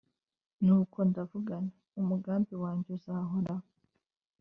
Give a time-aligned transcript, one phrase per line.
[0.63, 3.67] nuko ndavuga nti «umugambi wanjye uzahoraho,